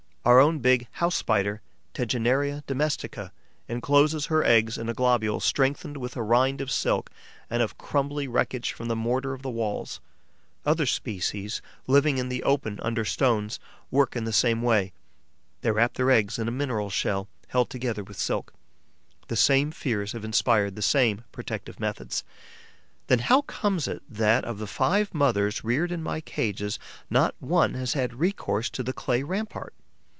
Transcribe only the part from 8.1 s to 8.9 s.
wreckage from